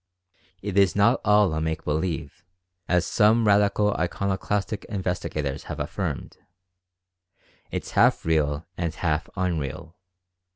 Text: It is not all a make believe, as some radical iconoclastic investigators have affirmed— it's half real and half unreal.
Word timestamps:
It 0.63 0.79
is 0.79 0.95
not 0.95 1.21
all 1.23 1.53
a 1.53 1.61
make 1.61 1.83
believe, 1.83 2.43
as 2.87 3.05
some 3.05 3.45
radical 3.45 3.93
iconoclastic 3.93 4.83
investigators 4.85 5.65
have 5.65 5.79
affirmed— 5.79 6.37
it's 7.71 7.91
half 7.91 8.25
real 8.25 8.65
and 8.75 8.95
half 8.95 9.29
unreal. 9.35 9.95